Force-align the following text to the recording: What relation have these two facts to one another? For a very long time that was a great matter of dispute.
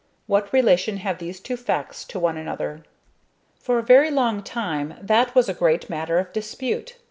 What 0.25 0.51
relation 0.51 0.97
have 0.97 1.19
these 1.19 1.39
two 1.39 1.55
facts 1.55 2.03
to 2.05 2.19
one 2.19 2.35
another? 2.35 2.83
For 3.59 3.77
a 3.77 3.83
very 3.83 4.09
long 4.09 4.41
time 4.41 4.95
that 4.99 5.35
was 5.35 5.47
a 5.47 5.53
great 5.53 5.91
matter 5.91 6.17
of 6.17 6.33
dispute. 6.33 6.95